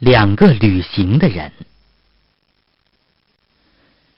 [0.00, 1.52] 两个旅行的人，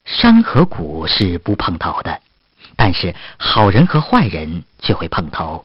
[0.05, 2.21] 山和谷是不碰头的，
[2.77, 5.65] 但是好人和坏人却会碰头。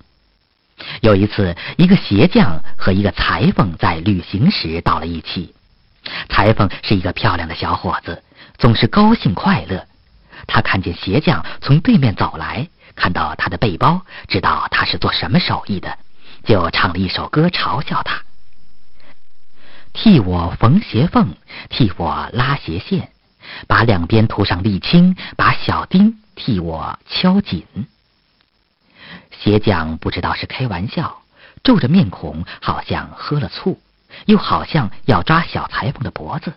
[1.01, 5.53] 有一次，一个鞋匠和一个裁缝在旅行时到了一起。
[6.29, 8.23] 裁缝是一个漂亮的小伙子，
[8.57, 9.85] 总是高兴快乐。
[10.47, 15.95] 他看见鞋匠从对面走来，看到他的背包，知道他是做什么手艺的，
[16.43, 18.23] 就唱了一首歌嘲笑他。
[19.99, 21.33] 替我缝鞋缝，
[21.69, 23.09] 替我拉鞋线，
[23.67, 27.65] 把两边涂上沥青，把小钉替我敲紧。
[29.31, 31.23] 鞋匠不知道是开玩笑，
[31.63, 33.81] 皱着面孔，好像喝了醋，
[34.27, 36.53] 又好像要抓小裁缝的脖子。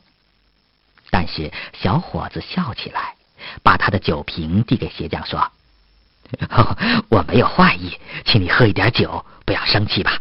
[1.10, 3.14] 但是小伙子笑起来，
[3.62, 5.50] 把他的酒瓶递给鞋匠，说：
[7.08, 7.96] “我没有坏意，
[8.26, 10.20] 请你喝一点酒，不要生气吧。”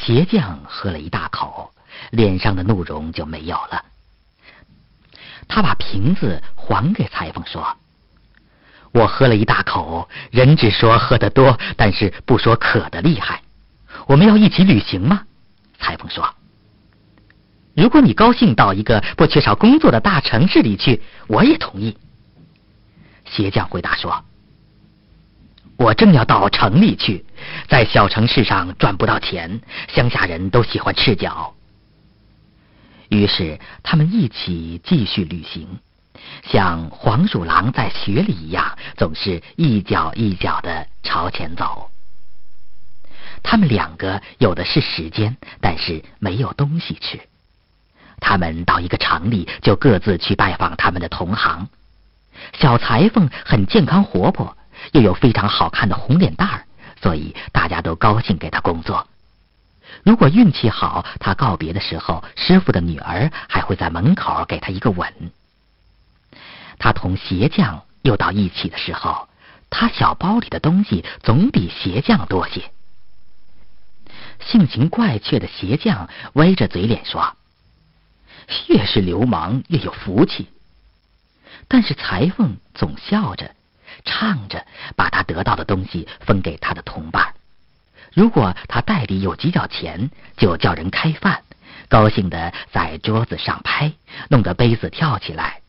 [0.00, 1.72] 鞋匠喝了一大口，
[2.10, 3.84] 脸上的怒容就没有了。
[5.48, 7.76] 他把瓶子还给裁缝，说
[8.92, 13.42] ：“我喝了一大口，人只说喝得多，但是不说渴的厉害。
[14.06, 15.22] 我们要一起旅行吗？”
[15.78, 16.34] 裁缝说
[17.74, 21.96] ：“如果你高兴到一个不缺少工作的大城市里去，我也同意。”
[23.24, 24.24] 鞋匠回答说。
[25.76, 27.24] 我正要到城里去，
[27.68, 31.54] 在小城市上赚不到钱，乡下人都喜欢赤脚。
[33.08, 35.78] 于是他们一起继续旅行，
[36.44, 41.90] 像黄鼠狼在雪里一样，总是一脚一脚的朝前走。
[43.42, 47.20] 他们两个有的是时间，但是没有东西吃。
[48.20, 51.68] 他们到一个城里，就各自去拜访他们的同行。
[52.58, 54.56] 小裁缝很健康活泼。
[54.92, 56.64] 又有非常好看的红脸蛋儿，
[57.00, 59.06] 所以大家都高兴给他工作。
[60.04, 65.12] 如果运气好，他告别的时候，师傅的女儿还会在门口给他一个吻。
[66.78, 69.28] 他同鞋匠又到一起的时候，
[69.70, 72.70] 他小包里的东西总比鞋匠多些。
[74.40, 77.36] 性情怪却的鞋匠歪着嘴脸说
[78.68, 80.48] ：“越是流氓越有福气。”
[81.66, 83.54] 但是裁缝总笑着。
[84.08, 84.64] 唱着，
[84.96, 87.34] 把他得到的东西分给他的同伴。
[88.14, 91.42] 如果他袋里有几角钱，就叫人开饭，
[91.88, 93.92] 高兴的在桌子上拍，
[94.30, 95.60] 弄得杯子跳起来。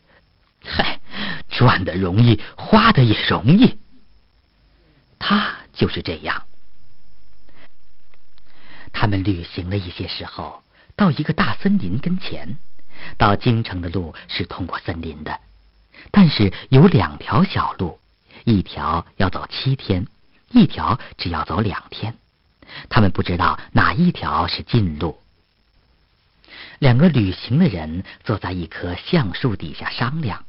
[0.64, 0.98] 嗨，
[1.50, 3.78] 赚的容易，花的也容易。
[5.18, 6.44] 他就是这样。
[8.92, 10.62] 他们旅行了一些时候，
[10.96, 12.56] 到一个大森林跟前。
[13.18, 15.38] 到京城的路是通过森林的。
[16.10, 17.98] 但是有两条小路，
[18.44, 20.06] 一条要走七天，
[20.50, 22.16] 一条只要走两天。
[22.88, 25.18] 他们不知道哪一条是近路。
[26.78, 30.44] 两个旅行的人坐在一棵橡树底下商量，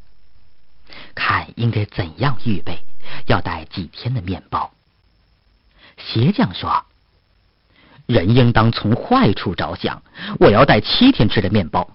[1.13, 2.79] 看应该怎样预备，
[3.27, 4.71] 要带几天的面包。
[5.97, 6.85] 鞋匠说
[8.05, 10.03] ：“人应当从坏处着想，
[10.39, 11.89] 我要带七天吃的面包。”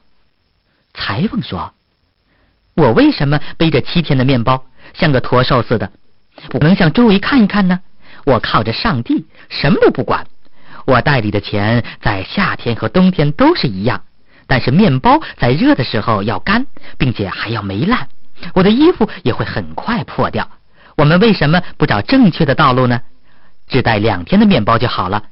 [0.94, 1.72] 裁缝说。
[2.80, 4.64] 我为什么背着七天的面包，
[4.94, 5.92] 像个驼兽似的？
[6.48, 7.80] 不能向周围看一看呢？
[8.24, 10.26] 我靠着上帝，什么都不管。
[10.86, 14.04] 我袋里的钱在夏天和冬天都是一样，
[14.46, 18.08] 但是面包在热的时候要干，并且还要霉烂。
[18.54, 20.48] 我的衣服也会很快破掉。
[20.96, 23.02] 我们为什么不找正确的道路呢？
[23.68, 25.24] 只带两天的面包就好了。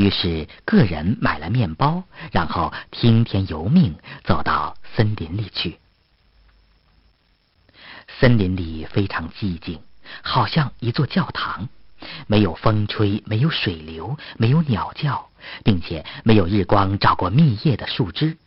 [0.00, 5.78] 于是，个人买了面包，然后听天由命，走到森林里去。
[8.18, 9.82] 森林里非常寂静，
[10.22, 11.68] 好像一座教堂，
[12.26, 15.28] 没有风吹，没有水流，没有鸟叫，
[15.64, 18.38] 并且没有日光照过密叶的树枝。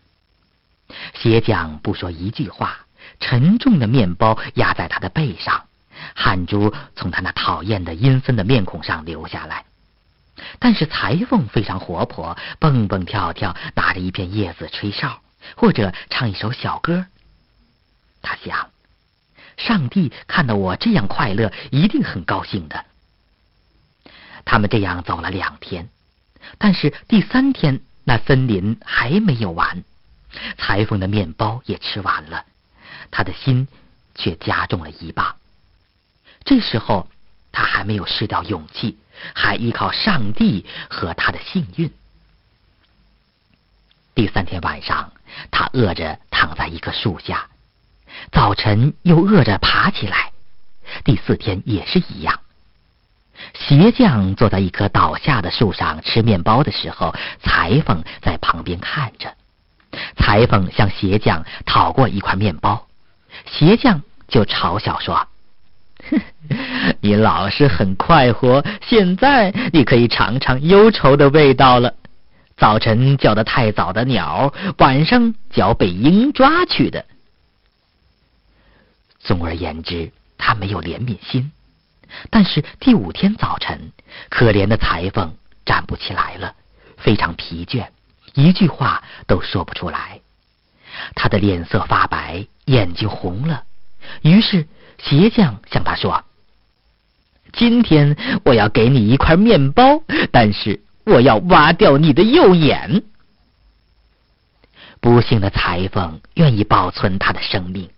[1.14, 2.88] 鞋匠不说一句话，
[3.20, 5.68] 沉重的面包压在他的背上，
[6.16, 9.66] 汗珠从他那讨厌的阴森的面孔上流下来。
[10.60, 15.22] 但是裁缝非常活泼，蹦蹦跳跳，拿着一片叶子吹哨，
[15.56, 17.06] 或者唱一首小歌。
[18.22, 18.70] 他想，
[19.58, 22.86] 上帝看到我这样快乐，一定很高兴的。
[24.46, 25.90] 他们这样走了两天，
[26.58, 29.84] 但是第三天，那森林还没有完，
[30.58, 32.46] 裁缝的面包也吃完了，
[33.12, 33.68] 他的心
[34.16, 35.36] 却加重了一磅。
[36.44, 37.08] 这时候。
[37.56, 38.98] 他还没有失掉勇气，
[39.34, 41.92] 还依靠上帝和他的幸运。
[44.16, 45.12] 第三天晚上，
[45.50, 47.48] 他饿着躺在一棵树下，
[48.32, 50.32] 早晨又饿着爬起来。
[51.04, 52.40] 第四天也是一样。
[53.56, 59.36] 鞋匠坐在一棵倒下的树上吃面包的时候，裁缝在旁边看着。
[60.18, 62.88] 裁缝向鞋匠讨过一块面包，
[63.46, 65.28] 鞋匠就嘲笑说
[67.02, 71.94] ：“你老是很快活，现在你可以尝尝忧愁的味道了。
[72.58, 77.06] 早晨叫得太早的鸟，晚上叫被鹰抓去的。”
[79.20, 81.52] 总而言之，他没有怜悯心。
[82.30, 83.92] 但是第五天早晨，
[84.30, 85.36] 可怜的裁缝
[85.66, 86.54] 站不起来了，
[86.98, 87.88] 非常疲倦，
[88.36, 90.20] 一句话都说不出来。
[91.16, 93.64] 他的脸色发白，眼睛红了。
[94.22, 94.68] 于是
[95.04, 96.24] 鞋匠向他说
[97.54, 98.16] ：“今天
[98.46, 100.02] 我要给你一块面包，
[100.32, 103.04] 但是我要挖掉你的右眼。”
[105.00, 107.90] 不幸的裁缝愿意保存他的生命，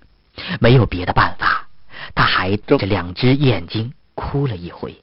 [0.60, 1.68] 没有别的办法，
[2.14, 3.94] 他还睁着两只眼睛。
[4.18, 4.96] 哭了一回，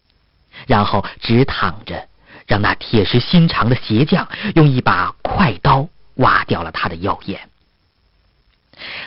[0.67, 2.09] 然后直躺着，
[2.47, 7.39] 让那铁石心肠的鞋匠用一把快刀挖掉了他的右眼。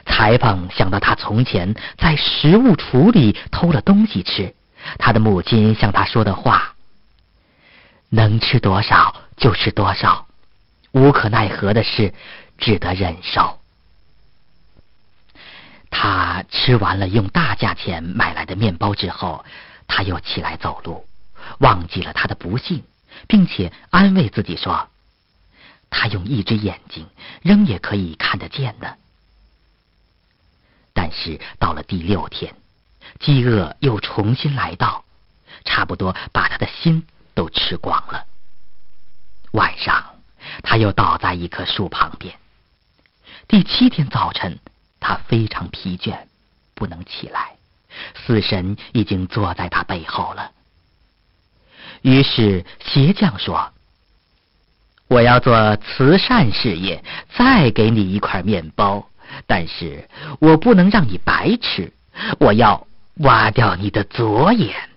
[0.05, 4.53] 裁缝想到他从前在食物橱里偷了东西吃，
[4.97, 6.75] 他的母亲向他说的话
[8.09, 10.27] ：“能吃多少就吃多少，
[10.91, 12.13] 无可奈何的事
[12.57, 13.59] 只得忍受。”
[15.89, 19.45] 他吃完了用大价钱买来的面包之后。
[19.87, 21.05] 他又起来走路，
[21.59, 22.81] 忘记了他的不幸，
[23.27, 24.89] 并且安慰自己说
[25.91, 27.05] ：“他用一只眼睛
[27.43, 28.97] 仍也可以看得见的。”
[31.15, 32.53] 是到了第六天，
[33.19, 35.05] 饥饿又重新来到，
[35.63, 38.25] 差不多把他的心都吃光了。
[39.51, 40.15] 晚上，
[40.63, 42.35] 他又倒在一棵树旁边。
[43.47, 44.59] 第七天早晨，
[44.99, 46.17] 他非常疲倦，
[46.73, 47.55] 不能起来。
[48.13, 50.51] 死神已经坐在他背后了。
[52.01, 53.71] 于是鞋匠说
[55.07, 57.03] ：“我要做慈善事业，
[57.37, 59.07] 再给你一块面包，
[59.47, 60.09] 但是
[60.39, 61.93] 我不能让你白吃，
[62.39, 64.89] 我要挖掉你的左眼。”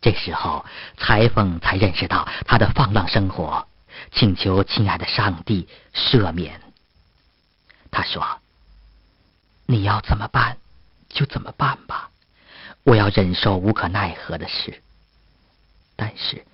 [0.00, 0.64] 这时候，
[0.98, 3.66] 裁缝才认识到他的放浪生活，
[4.12, 6.60] 请求亲爱的上帝赦免。
[7.90, 8.40] 他说
[9.66, 10.58] ：“你要怎么办？”
[11.08, 12.10] 就怎么办吧，
[12.82, 14.82] 我要忍受无可奈何的事。
[15.94, 16.44] 但是，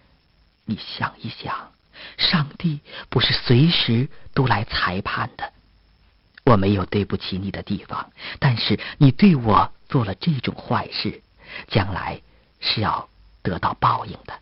[0.67, 1.73] 你想一想，
[2.19, 5.51] 上帝不是随时都来裁判的。
[6.45, 11.23] 我没有对不起你的地方，但是你对我做了这种坏事，
[11.69, 12.21] 将来
[12.61, 13.09] 是要
[13.43, 14.35] 得到报应的。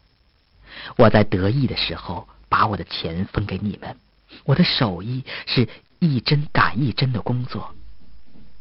[0.97, 3.97] 我在得意的时候把我的钱分给你们，
[4.45, 5.69] 我的手艺是
[5.99, 7.75] 一针赶一针的工作。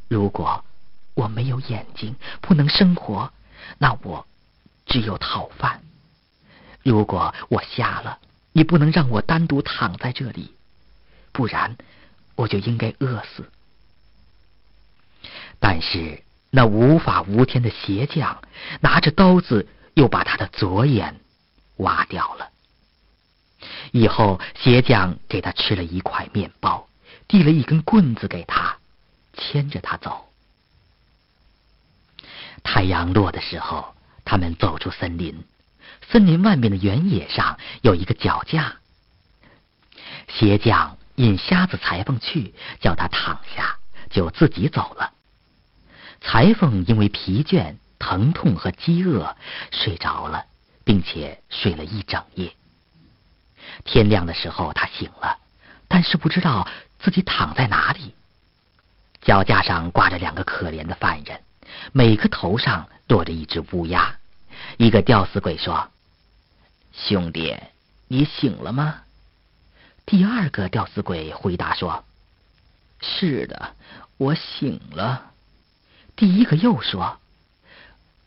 [0.09, 0.63] 如果
[1.13, 3.31] 我没有眼睛，不能生活，
[3.77, 4.25] 那我
[4.85, 5.81] 只有讨饭。
[6.83, 8.19] 如果我瞎了，
[8.53, 10.53] 你不能让我单独躺在这里，
[11.31, 11.75] 不然
[12.37, 13.51] 我就应该饿死。
[15.59, 18.41] 但是那无法无天的鞋匠
[18.79, 21.19] 拿着刀子，又把他的左眼
[21.77, 22.49] 挖掉了。
[23.91, 26.87] 以后鞋匠给他吃了一块面包，
[27.27, 28.77] 递了一根棍子给他，
[29.33, 30.29] 牵着他走。
[32.63, 35.43] 太阳落的时候，他们走出森林。
[36.09, 38.77] 森林外面的原野上有一个脚架。
[40.27, 43.77] 鞋匠引瞎子裁缝去，叫他躺下，
[44.09, 45.13] 就自己走了。
[46.21, 49.35] 裁缝因为疲倦、疼痛和饥饿
[49.71, 50.45] 睡着了，
[50.83, 52.53] 并且睡了一整夜。
[53.83, 55.37] 天亮的时候，他醒了，
[55.87, 56.67] 但是不知道
[56.99, 58.13] 自己躺在哪里。
[59.21, 61.41] 脚架上挂着两个可怜的犯人。
[61.91, 64.17] 每个头上落着一只乌鸦。
[64.77, 65.89] 一个吊死鬼说
[66.93, 67.57] ：“兄弟，
[68.07, 69.01] 你醒了吗？”
[70.07, 72.05] 第二个吊死鬼回答说
[73.03, 73.75] ：“是的，
[74.15, 75.31] 我醒了。”
[76.15, 77.17] 第一个又说：“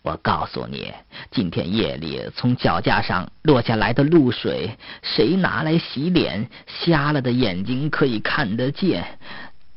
[0.03, 0.93] 我告诉你，
[1.31, 9.19] 今天夜里从脚架上落下来的露水，谁拿来洗脸，瞎了的眼睛可以看得见。”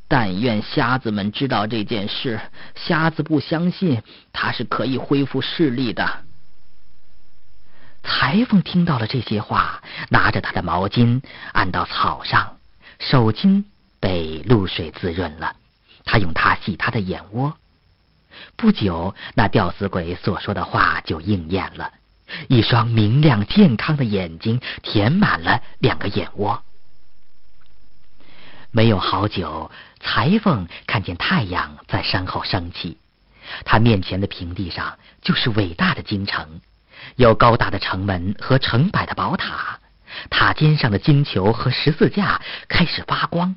[0.09, 2.39] 但愿瞎子们知道这件事，
[2.75, 6.22] 瞎子不相信他是可以恢复视力的。
[8.03, 11.21] 裁缝听到了这些话，拿着他的毛巾
[11.53, 12.57] 按到草上，
[12.99, 13.63] 手巾
[13.99, 15.55] 被露水滋润了，
[16.05, 17.57] 他用它洗他的眼窝。
[18.55, 21.91] 不久，那吊死鬼所说的话就应验了，
[22.47, 26.63] 一双明亮健康的眼睛填满了两个眼窝。
[28.71, 32.97] 没有好久，裁缝看见太阳在山后升起，
[33.65, 36.59] 他面前的平地上就是伟大的京城，
[37.15, 39.79] 有高大的城门和成百的宝塔，
[40.29, 43.55] 塔尖上的金球和十字架开始发光。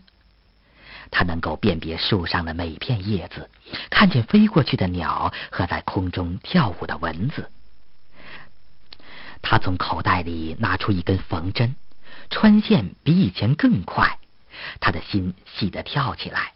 [1.10, 3.48] 他能够辨别树上的每片叶子，
[3.90, 7.50] 看见飞过去的鸟和在空中跳舞的蚊子。
[9.40, 11.76] 他从口袋里拿出一根缝针，
[12.28, 14.18] 穿线比以前更快，
[14.80, 16.54] 他的心喜得跳起来。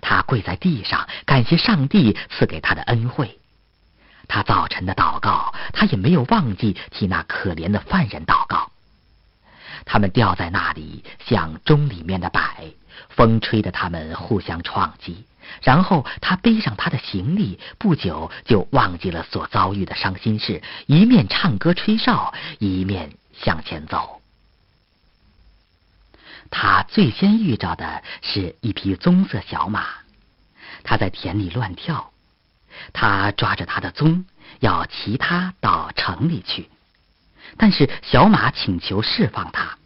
[0.00, 3.39] 他跪在地上，感谢上帝赐给他的恩惠。
[4.30, 8.70] 他早晨的祷告，他也没有忘记替那可怜的犯人祷告。
[9.84, 12.66] 他们吊在那里，像钟里面的摆，
[13.08, 15.26] 风吹得他们互相撞击。
[15.62, 24.22] 然后他背上他的行李，不久就忘记了所遭遇的伤心事，一面唱歌吹哨，一面向前走。
[26.50, 29.86] 他最先遇着的是一匹棕色小马，
[30.84, 32.09] 它在田里乱跳。
[32.92, 34.24] 他抓着他的鬃，
[34.60, 36.68] 要骑它到城里去，
[37.56, 39.76] 但是小马请求释放他。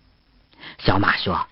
[0.78, 1.46] 小马说：“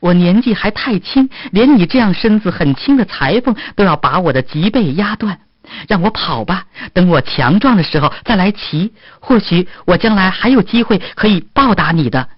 [0.00, 5.40] 我年纪还太轻，连你这样身子很轻的裁缝都要把我的脊背压断。
[5.88, 12.28] 让我跑吧，等我强壮的时候再来骑，或许我将来还有机会可以报答你的。”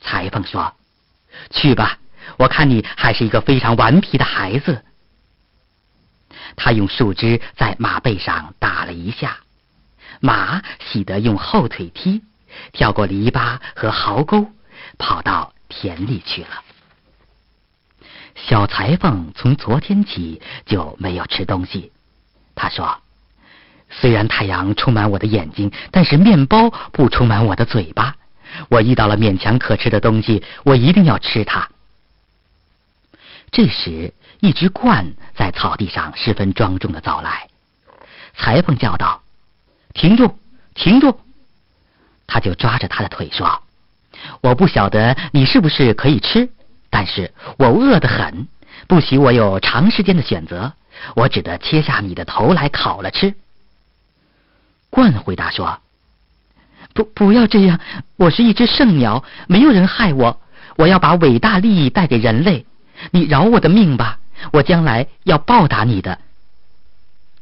[0.00, 0.74] 裁缝说
[1.50, 1.98] ：“去吧，
[2.38, 4.84] 我看你还是一个非常顽皮的孩子。”
[6.56, 9.38] 他用树枝在马背上打了一下，
[10.20, 12.22] 马喜得用后腿踢，
[12.72, 14.46] 跳过篱笆和壕沟，
[14.98, 16.62] 跑到田里去了。
[18.34, 21.92] 小裁缝从昨天起就没有吃东西。
[22.54, 22.98] 他说
[23.90, 28.16] ：“虽然太阳充满我的眼睛，但是面包不充满我的嘴巴。”
[28.68, 31.70] 我遇到了勉强可吃的东西，我一定要吃它。
[33.50, 34.12] 这时，
[34.42, 37.46] 一只鹳在草地上十分庄重的走来。
[38.34, 39.22] 裁缝叫道
[39.94, 40.34] ：“停住，
[40.74, 41.20] 停住！”
[42.26, 43.62] 他就抓着他的腿说
[44.42, 46.50] ：“我不晓得你是不是可以吃，
[46.90, 48.48] 但是我饿得很，
[48.88, 50.72] 不许我有长时间的选择，
[51.14, 53.36] 我只得切下你的头来烤了吃。”
[54.90, 55.78] 鹳回答说。
[56.94, 57.78] 不，不要这样！
[58.16, 60.40] 我是一只圣鸟，没有人害我。
[60.74, 62.66] 我要把伟大利益带给人类。
[63.12, 64.18] 你饶我的命吧，
[64.50, 66.18] 我将来要报答你的。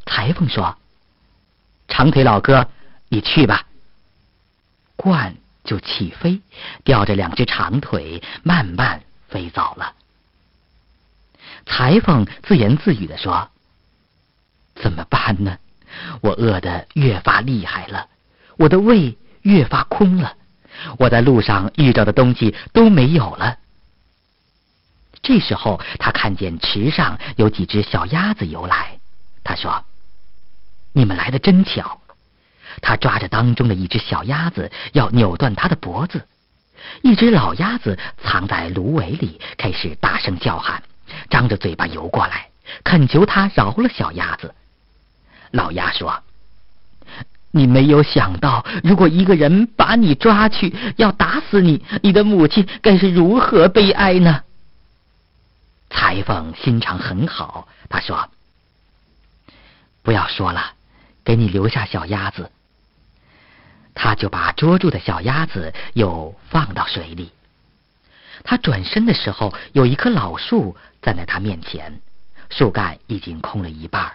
[0.07, 0.76] 裁缝说
[1.88, 2.69] ：“长腿老哥，
[3.09, 3.66] 你去吧。”
[4.99, 6.40] 鹳就起飞，
[6.85, 9.95] 吊着两只长腿，慢慢飞走了。
[11.66, 13.50] 裁缝自言自语的说
[14.76, 15.59] ：“怎么办呢？
[16.21, 18.09] 我饿得越发厉害了，
[18.57, 20.35] 我的胃……”越发空了，
[20.99, 23.57] 我在路上遇到的东西都没有了。
[25.30, 28.99] 这时候，他看见池上有几只小鸭子游来，
[29.44, 29.84] 他说
[30.92, 32.00] ：“你们来的真巧。”
[32.82, 36.26] 他抓着当中的一只小鸭子，要扭断它的脖子。
[37.02, 40.82] 一只老鸭子藏在芦苇里，开始大声叫喊，
[41.28, 42.49] 张着嘴巴游过来，
[42.82, 44.52] 恳求他饶了小鸭子。
[45.52, 46.25] 老鸭说。
[47.52, 54.42] 你没有想到，如果一个人把你抓去，要打死你，你的母亲该是如何悲哀呢？
[55.90, 58.30] 裁缝心肠很好，他说
[60.02, 60.73] ：“不要说了，
[61.25, 62.50] 给你留下小鸭子。”
[63.92, 67.32] 他就把捉住的小鸭子又放到水里。
[68.44, 72.00] 他转身的时候，有一棵老树站在他面前，
[72.49, 74.12] 树干已经空了一半。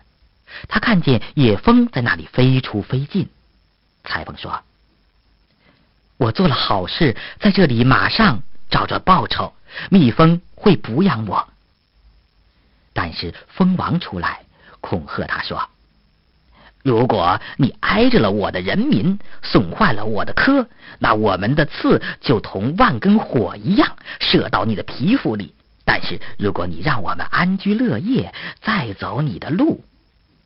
[0.70, 3.30] 他看见野蜂在那里飞出飞进。
[4.04, 4.64] 裁缝说
[6.18, 9.54] ：“我做了好事，在这里马上找着报酬。
[9.92, 11.50] 蜜蜂会补养我。”
[12.96, 14.46] 但是蜂王出来
[14.80, 15.70] 恐吓他说
[16.82, 25.54] ：“如果你挨着了我的人民，损坏了我的科，那我们的刺就同万根火一样射到你的皮肤里。
[25.84, 29.84] 但是如果你让我们安居乐业，再走你的路。”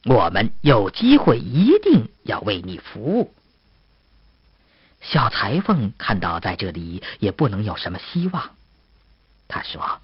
[0.05, 3.33] 我们有机会，一定要为你服务。
[5.01, 8.51] 小裁缝看到在这里也不能有什么希望，
[9.47, 9.99] 他说：“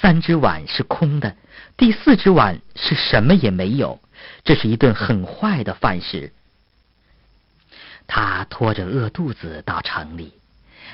[0.00, 1.36] 三只碗是空的，
[1.76, 4.00] 第四只碗是什么也没有。
[4.44, 6.32] 这是一顿很坏的饭食。”
[8.08, 10.34] 他拖着饿肚子到城里，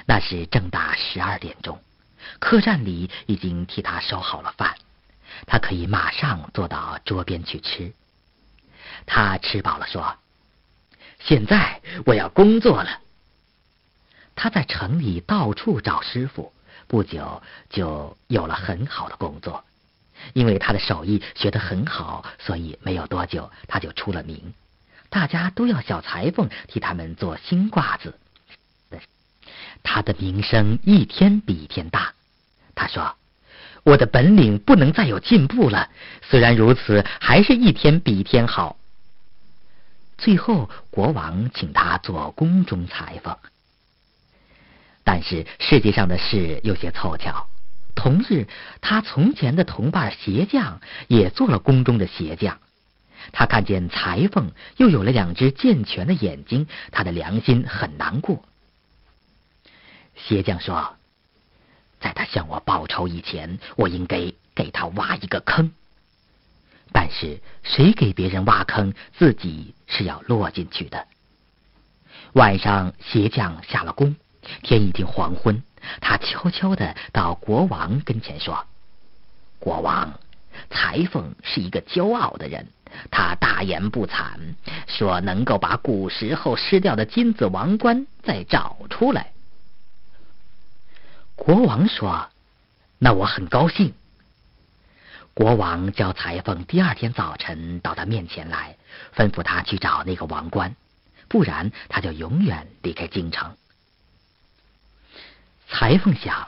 [0.07, 1.81] 那时正打十二点钟，
[2.39, 4.77] 客栈里已经替他收好了饭。
[5.47, 7.93] 他可以马上坐到桌边去吃。
[9.07, 10.17] 他吃饱了，说
[11.21, 13.01] ：“现在我要工作了。”
[14.37, 16.53] 他在城里到处找师傅，
[16.93, 19.65] 不久就有了很好的工作。
[20.35, 24.53] 因为他的手艺学得很好，所以没有多久他就出了名。
[25.09, 28.19] 大家都要小裁缝替他们做新褂子。
[29.83, 32.13] 他的名声一天比一天大。
[32.75, 33.17] 他说
[33.85, 35.89] ：“我的本领不能再有进步了。
[36.29, 38.77] 虽然如此，还是一天比一天好。”
[40.19, 43.35] 最后，国王请他做宫中裁缝。
[45.05, 47.49] 但是世界上的事有些凑巧。
[47.95, 48.47] 同日，
[48.81, 52.59] 他从前的同伴鞋匠也做了宫中的鞋匠。
[53.33, 58.45] 他看见裁缝又有了两只健全的眼睛，他的良心很难过。
[60.17, 60.97] 鞋匠说
[62.01, 65.73] ：“在他向我报仇以前，我应该给他挖一个坑。
[66.93, 71.07] 但是谁给别人挖坑，自己是要落进去的。”
[72.35, 74.17] 晚上，鞋匠下了工，
[74.63, 75.63] 天已经黄昏。
[76.01, 78.67] 他悄悄的到国王跟前说
[79.59, 80.21] ：“国王，
[80.71, 82.69] 裁缝是一个骄傲的人，
[83.11, 84.55] 他大言不惭，
[84.87, 89.33] 说能够把古时候失掉的金子王冠再找出来。”
[91.35, 92.29] 国王说
[93.01, 93.95] ：“那我很高兴。”
[95.35, 98.77] 国王叫裁缝第二天早晨到他面前来，
[99.17, 100.77] 吩咐他去找那个王冠，
[101.27, 103.57] 不然他就永远离开京城。
[105.73, 106.47] 裁缝想：“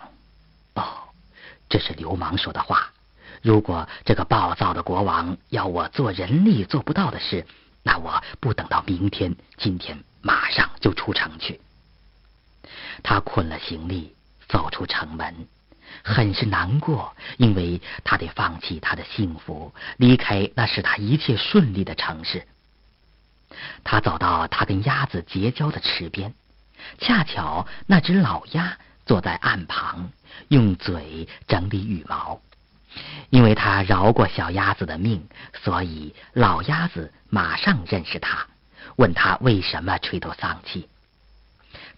[0.76, 1.08] 哦，
[1.70, 2.92] 这是流氓说的话。
[3.40, 7.46] 如果这个暴躁的国王要我做人力做不到的事，
[7.82, 11.60] 那我不等到明天，今天马上就出城去。”
[13.02, 14.14] 他捆了行李，
[14.46, 15.48] 走出城门，
[16.04, 22.46] 很是难过，因为他得放弃他的幸福，离开那使他一切顺利的城市。
[23.84, 26.34] 他走到他跟鸭子结交的池边，
[26.98, 28.76] 恰巧那只老鸭。
[29.06, 30.10] 坐在岸旁，
[30.48, 32.40] 用嘴整理羽毛。
[33.30, 35.26] 因为他饶过小鸭子的命，
[35.64, 38.46] 所以老鸭子马上认识他，
[38.94, 40.88] 问他为什么垂头丧气。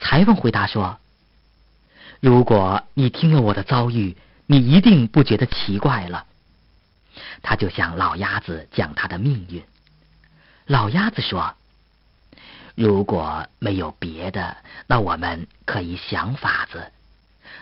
[0.01, 0.99] 裁缝回答说
[2.21, 4.17] ：“如果你听了我的遭遇，
[4.47, 6.25] 你一定不觉得奇怪了。”
[7.43, 9.63] 他就向老鸭子讲他的命运。
[10.65, 11.55] 老鸭子说
[12.75, 16.91] ：“如果没有别的，那我们可以想法子。”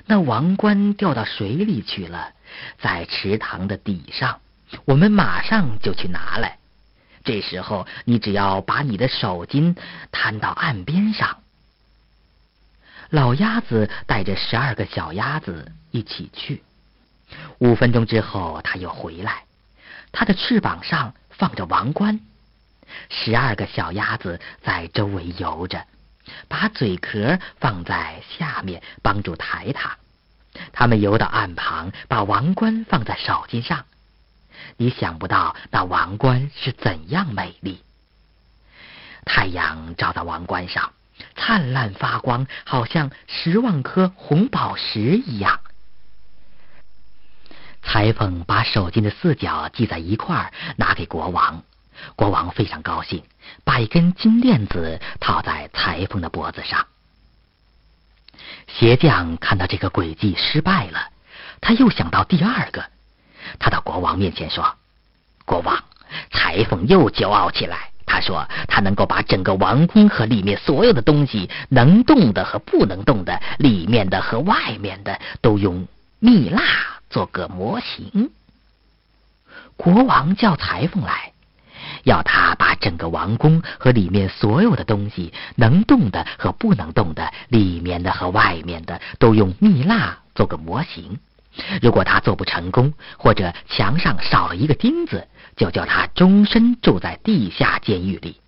[0.06, 2.32] 那王冠掉到水里去了，
[2.78, 4.40] 在池塘的底上，
[4.84, 6.58] 我们马上就去拿来。
[7.24, 9.76] 这时候，你只要把你的手巾
[10.12, 11.38] 摊到岸边上。
[13.08, 16.62] 老鸭子带着十二个小鸭子一起去。
[17.58, 19.44] 五分钟之后，他又回来，
[20.12, 22.20] 它的翅膀上放着王冠。
[23.08, 25.86] 十二个小鸭子在周围游着。
[26.48, 29.96] 把嘴壳放在下面，帮助抬它。
[30.72, 33.84] 他们游到岸旁，把王冠放在手巾上。
[34.76, 37.82] 你想不到那王冠是怎样美丽。
[39.24, 40.92] 太阳照在王冠上，
[41.34, 45.60] 灿烂发光，好像十万颗红宝石一样。
[47.82, 51.62] 裁缝把手巾的四角系在一块儿，拿给国王。
[52.16, 53.22] 国王非常高兴，
[53.64, 56.86] 把一根金链子套在裁缝的脖子上。
[58.66, 61.08] 鞋匠看到这个诡计失败了，
[61.60, 62.84] 他又想到第二个。
[63.58, 64.74] 他到国王面前说
[65.44, 65.84] ：“国王，
[66.30, 67.90] 裁缝又骄傲起来。
[68.06, 75.86] 他说他能够把整个王宫和里面所有的东西，能动的和不能动的，里面的和外面的，都用
[76.18, 76.62] 蜜蜡
[77.10, 78.30] 做个模型。”
[79.76, 81.33] 国王叫裁缝来。
[82.04, 91.18] 要他把整个王宫和里面所有的东西，能动的和不能动的，里面的和外面的，都用蜜蜡做个模型。
[91.80, 98.40] 如果他做不成功，或者墙上少了一个钉子，就叫他终身住在地下监狱里。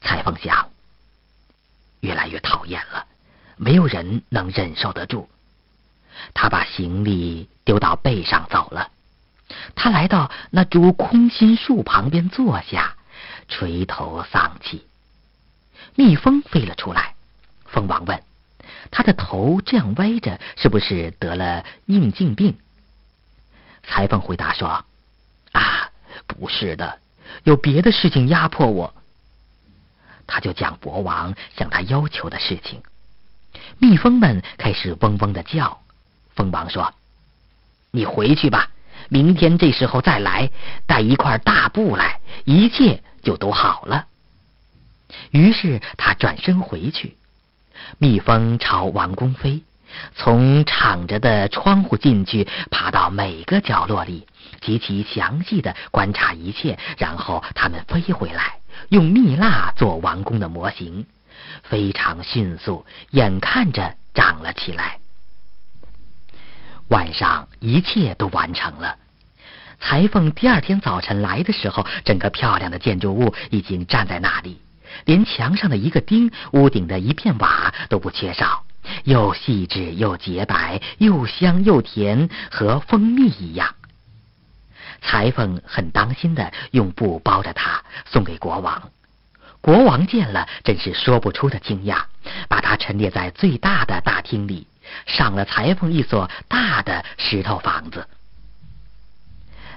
[0.00, 0.70] 裁缝想，
[2.00, 3.06] 越来越讨厌了，
[3.56, 5.28] 没有人能忍受得住。
[6.32, 8.90] 他把行李丢到背上走了。
[9.86, 12.96] 他来到那株空心树旁边坐下，
[13.46, 14.84] 垂头丧气。
[15.94, 17.14] 蜜蜂飞了出来，
[17.66, 18.20] 蜂王问
[18.90, 22.58] ：“他的头这样歪着，是不是得了硬颈病？”
[23.86, 24.84] 裁缝回答说
[25.54, 25.90] ：“啊，
[26.26, 26.98] 不是的，
[27.44, 28.92] 有别的事情压迫我。”
[30.26, 32.82] 他就讲国王向他要求的事情。
[33.78, 35.80] 蜜蜂们开始嗡嗡的叫。
[36.34, 36.92] 蜂王说
[37.92, 38.70] ：“你回去吧。”
[39.08, 40.50] 明天这时候再来，
[40.86, 44.06] 带一块大布来，一切就都好了。
[45.30, 47.16] 于是他转身回去，
[47.98, 49.62] 蜜蜂朝王宫飞，
[50.16, 54.26] 从敞着的窗户进去，爬到每个角落里，
[54.60, 61.06] 极其详细的观察一切，然后他们飞回来，用蜜蜡做王宫的模型，
[61.62, 64.98] 非常迅速，眼看着长了起来。
[66.88, 68.96] 晚上一切都完成了。
[69.80, 74.60] 裁缝第二天早晨来的时候，整个漂亮的建筑物已经站在那里，
[75.04, 78.64] 连墙上的一个钉、屋顶的一片瓦都不缺少，
[79.04, 83.74] 又细致又洁白，又香又甜，和蜂蜜一样。
[85.02, 88.90] 裁缝很当心的用布包着它，送给国王。
[89.60, 92.04] 国王见了，真是说不出的惊讶，
[92.48, 94.66] 把它陈列在最大的大厅里，
[95.06, 98.08] 赏了裁缝一所大的石头房子。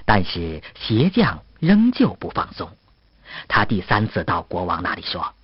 [0.04, 2.70] 但是鞋匠仍旧不放松，
[3.46, 5.34] 他第三次到国王那里说：“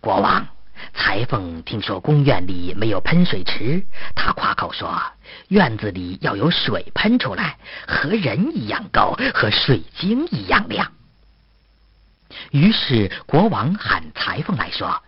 [0.00, 0.46] 国王，
[0.92, 5.00] 裁缝听说宫院里没有喷水池，他夸口说
[5.48, 10.92] 院子里要有水喷出来，和人一样高，和水晶一样亮。”
[12.50, 15.02] 于是国王喊裁缝来说。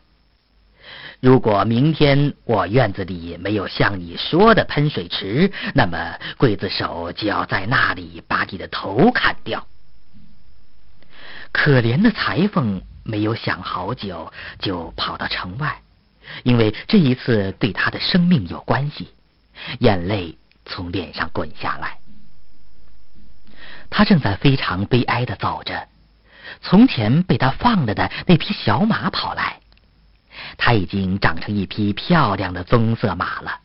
[1.20, 9.66] 如果明天我院子里没有像你说的喷水池，那么刽子手就要在那里把你的头砍掉。
[11.50, 15.81] 可怜的裁缝没有想好久，就跑到城外，
[16.44, 19.09] 因为这一次对他的生命有关系，
[19.81, 21.98] 眼泪从脸上滚下来。
[23.90, 25.88] 他正在非常悲哀的走着，
[26.62, 29.59] 从前被他放了的那匹小马跑来。
[30.58, 33.60] 他已经长成一匹漂亮的棕色马了。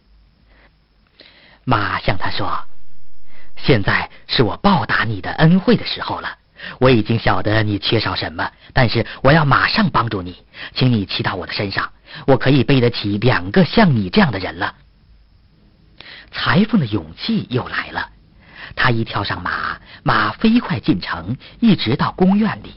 [1.66, 2.66] 马向他说
[3.58, 6.38] ：“现在是我报答你的恩惠的时候了。
[6.80, 11.92] 我已经晓得你缺少什么，但是我要马上帮助你，请你骑到我的身上，
[12.26, 14.76] 我可以背得起两个像你这样的人了。”
[16.32, 18.10] 裁缝的勇气又来了，
[18.76, 22.76] 他一跳上马，马飞快进城，一直到宫院里。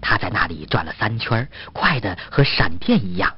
[0.00, 3.34] 他在那里转了三圈，快的和闪电一样。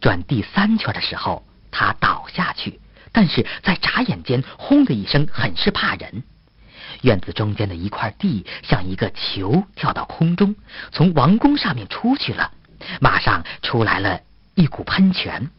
[0.00, 2.80] 转第三圈的时候，他倒下去，
[3.12, 6.22] 但是在眨眼间，轰的一声，很是怕人。
[7.02, 10.54] 院子中间的一块地像一个球跳到空中，
[10.92, 12.52] 从王宫上面出去了，
[13.00, 14.20] 马上出来了
[14.54, 15.50] 一股喷泉。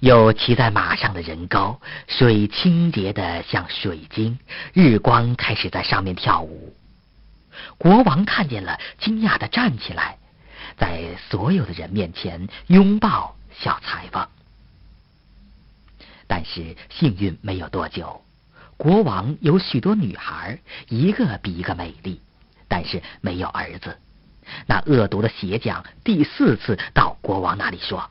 [0.00, 4.38] 有骑在马上的人高，水清洁的像水晶，
[4.72, 6.75] 日光开始在上面跳舞。
[7.78, 10.18] 国王看见了，惊讶的站起来，
[10.76, 14.26] 在所有的人面前拥抱小裁缝。
[16.26, 18.22] 但是幸运没有多久，
[18.76, 22.20] 国王有许多女孩，一个比一个美丽，
[22.68, 23.96] 但是没有儿子。
[24.66, 28.10] 那恶毒的鞋匠第四次到国王那里说：“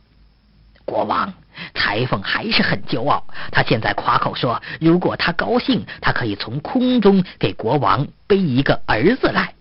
[0.86, 1.34] 国王。”
[1.74, 3.26] 裁缝还是很骄傲。
[3.50, 9.54] 他现在夸口说，如果他高兴，他可以从空中给国王背一个儿子来。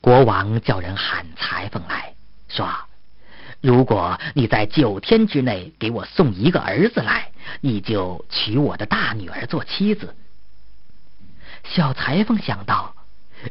[0.00, 2.14] 国王叫人喊裁缝来
[2.48, 2.66] 说
[3.60, 10.16] ：“如果你在九天之内给我送一个儿子来，你就娶我的大女儿做妻子。”
[11.62, 12.94] 小裁缝想到，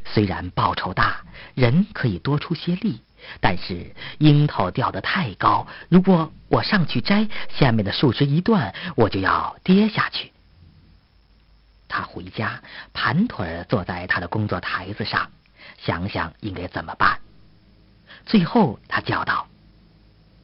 [0.03, 1.17] 虽然报酬大，
[1.53, 3.01] 人可以多出些力。
[3.39, 10.31] 但是樱桃掉得太高，如果我上去摘，下面的树枝一断，我就要跌下去。
[11.87, 12.61] 他回家
[12.93, 15.31] 盘腿坐在他的工作台子上，
[15.77, 17.19] 想想应该怎么办。
[18.25, 19.47] 最后他叫道：“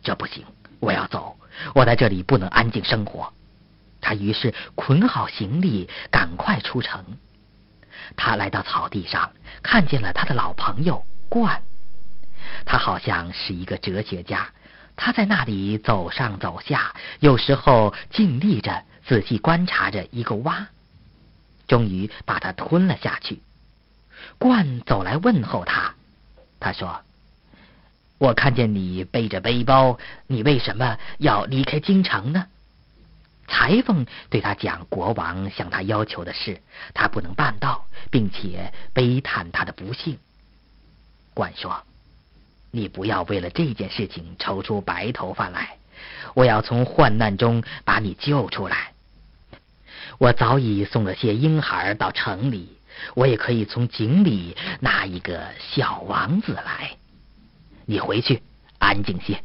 [0.02, 0.44] 这不行，
[0.80, 1.38] 我要走，
[1.76, 3.32] 我在这里不能安静生活。”
[4.02, 7.04] 他于是捆好行李，赶快出城。
[8.16, 9.32] 他来到草地上，
[9.64, 11.64] 看见了他的老朋友冠。
[12.65, 14.49] 他好像是一个哲学家，
[14.95, 20.67] 他在那里走上走下，有时候静立着，仔细观察着一个蛙，
[21.67, 23.41] 终于把它吞了下去。
[24.38, 25.95] 冠走来问候他，
[26.60, 27.01] 他说
[28.17, 32.47] ：“我看见你背着背包，你为什么要离开京城呢？”
[33.47, 36.62] 裁缝对他讲国王向他要求的事，
[36.93, 40.17] 他不能办到，并且悲叹他的不幸。
[41.34, 41.84] 冠说。
[42.76, 45.78] 你不要为了这件事情抽出白头发来，
[46.34, 48.92] 我要从患难中把你救出来。
[50.18, 52.78] 我早已送了些婴孩到城里，
[53.14, 56.98] 我也可以从井里拿一个小王子来。
[57.86, 58.44] 你回去
[58.78, 59.42] 安静些。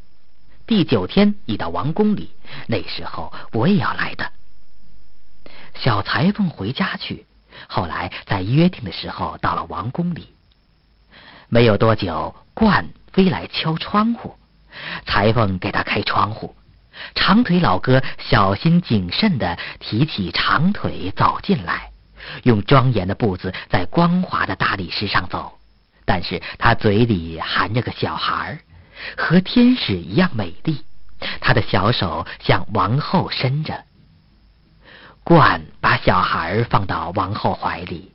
[0.66, 2.31] 第九天你到王宫里，
[2.66, 4.33] 那时候我也要来的。
[5.77, 7.27] 小裁缝回家去，
[7.69, 10.31] 后来在约定的时候到了王宫里，
[11.49, 12.88] 没有多久，冠。
[13.12, 14.37] 飞来敲窗户，
[15.07, 16.55] 裁缝给他开窗户。
[17.14, 21.90] 长腿老哥小心谨慎地提起长腿走进来，
[22.42, 25.59] 用庄严的步子在光滑的大理石上走，
[26.05, 28.59] 但是他嘴里含着个小孩，
[29.16, 30.85] 和天使一样美丽。
[31.40, 33.85] 他的小手向王后伸着。
[35.23, 38.12] 冠把小孩放到王后怀里，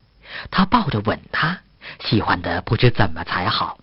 [0.51, 1.59] 他抱着吻他，
[2.03, 3.77] 喜欢的不知怎么才好。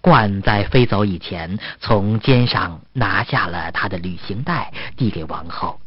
[0.00, 5.80] 冠在飞走以前，从肩上拿下了他的旅行袋，递给王后。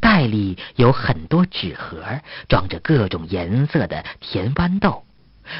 [0.00, 2.04] 袋里有很多纸盒，
[2.48, 5.04] 装着各种颜色的甜豌豆。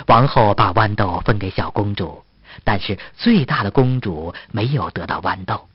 [0.07, 2.25] 王后把豌豆分给小公主，
[2.65, 5.69] 但是最大的公主没有得到豌豆，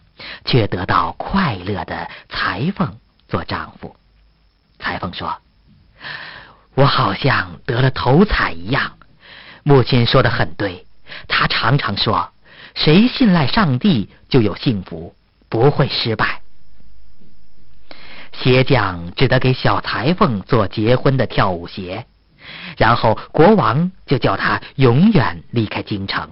[0.45, 3.95] 却得到快乐的裁缝做丈夫。
[4.79, 5.37] 裁缝说
[6.75, 8.93] ：“我好像得了头彩一样。”
[9.63, 10.85] 母亲说的很对。
[11.27, 12.31] 他常常说
[12.75, 15.15] ：“谁信赖上帝，就有幸福，
[15.49, 16.41] 不会失败。”
[18.33, 22.05] 鞋匠只得给小裁缝做结婚的跳舞鞋，
[22.77, 26.29] 然后国王就叫他永远离开京城。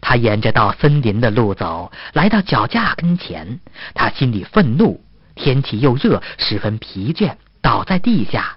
[0.00, 3.58] 他沿着到森林的路走，来到脚架跟前，
[3.94, 5.02] 他心里愤怒，
[5.34, 8.56] 天气又热，十分疲倦，倒在地下。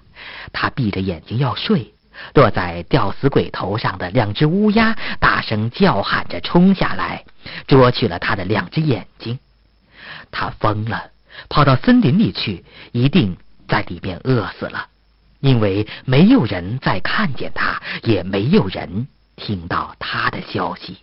[0.52, 1.95] 他闭着眼睛要睡。
[2.34, 7.24] 落在吊死鬼头上的两只乌鸦大声叫喊着冲下来，
[7.66, 9.38] 捉去了他的两只眼睛。
[10.30, 11.10] 他疯了，
[11.48, 13.36] 跑到森林里去，一定
[13.68, 14.86] 在里边饿死了，
[15.40, 20.98] 因为没有人再看见他，也没有人听到他的消息。